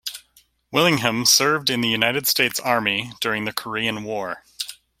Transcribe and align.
Willingham 0.71 1.25
served 1.27 1.69
in 1.69 1.81
the 1.81 1.87
United 1.87 2.25
States 2.25 2.59
Army 2.59 3.11
during 3.21 3.45
the 3.45 3.53
Korean 3.53 4.03
War. 4.03 4.43